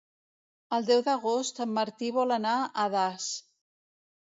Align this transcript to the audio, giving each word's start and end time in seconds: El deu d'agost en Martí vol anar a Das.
El 0.77 0.87
deu 0.87 1.03
d'agost 1.07 1.61
en 1.67 1.69
Martí 1.77 2.11
vol 2.17 2.35
anar 2.39 2.57
a 2.57 2.89
Das. 2.99 3.31